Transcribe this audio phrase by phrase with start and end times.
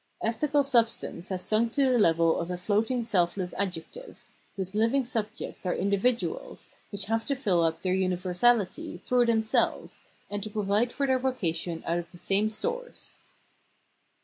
[0.23, 5.63] Ethical substance has sunk to the level of a floating selfless adjective, whose hving subjects
[5.63, 11.05] are individuals, which have to fill up their universality through themselves, and to provide for
[11.05, 13.19] their vocation out of the same source.